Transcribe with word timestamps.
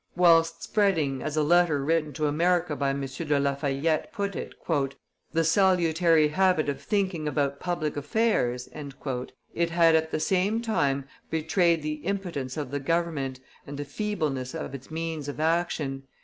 Whilst 0.15 0.63
spreading, 0.63 1.21
as 1.21 1.37
a 1.37 1.43
letter 1.43 1.85
written 1.85 2.11
to 2.13 2.25
America 2.25 2.75
by 2.75 2.89
M. 2.89 3.01
de 3.05 3.39
La 3.39 3.53
Fayette 3.53 4.11
put 4.11 4.35
it, 4.35 4.55
"the 5.31 5.43
salutary 5.43 6.29
habit 6.29 6.69
of 6.69 6.81
thinking 6.81 7.27
about 7.27 7.59
public 7.59 7.95
affairs," 7.95 8.67
it 9.53 9.69
had 9.69 9.95
at 9.95 10.09
the 10.09 10.19
same 10.19 10.59
time 10.59 11.05
betrayed 11.29 11.83
the 11.83 12.01
impotence 12.03 12.57
of 12.57 12.71
the 12.71 12.79
government, 12.79 13.41
and 13.67 13.77
the 13.77 13.85
feebleness 13.85 14.55
of 14.55 14.73
its 14.73 14.89
means 14.89 15.27
of 15.27 15.39
action. 15.39 16.01